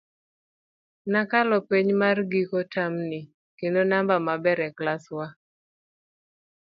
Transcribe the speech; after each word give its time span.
Nakalo 1.11 1.57
penj 1.69 1.89
mar 2.01 2.17
gigo 2.31 2.61
tam 2.73 2.93
ni, 3.09 3.19
kendo 3.57 3.81
namba 3.91 4.15
maber 4.27 4.57
e 4.67 4.69
klas 4.77 5.03
wa. 5.17 5.27